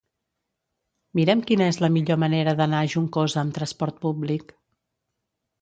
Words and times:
Mira'm 1.19 1.43
quina 1.51 1.67
és 1.73 1.79
la 1.83 1.91
millor 1.97 2.19
manera 2.25 2.57
d'anar 2.63 2.81
a 2.81 2.87
Juncosa 2.95 3.41
amb 3.45 3.57
trasport 3.59 4.01
públic. 4.07 4.51